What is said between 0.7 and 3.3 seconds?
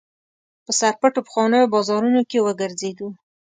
سرپټو پخوانیو بازارونو کې وګرځېدو.